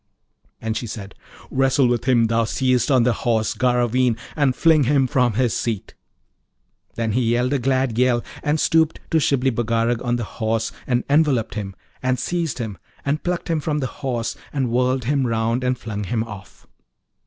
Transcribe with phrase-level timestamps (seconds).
[0.59, 1.13] And she said,
[1.51, 5.93] 'Wrestle with him thou seest on the Horse Garraveen, and fling him from his seat.'
[6.95, 11.03] Then he yelled a glad yell, and stooped to Shibli Bagarag on the horse and
[11.07, 15.63] enveloped him, and seized him, and plucked him from the Horse, and whirled him round,
[15.63, 16.65] and flung him off.